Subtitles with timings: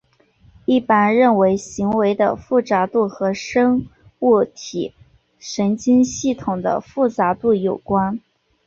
[0.65, 3.85] 一般认为行为的复杂度和生
[4.21, 4.95] 物体
[5.37, 8.19] 神经系统的复杂度有关。